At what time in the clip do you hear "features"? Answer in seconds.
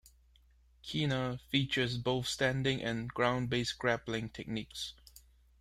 1.51-1.99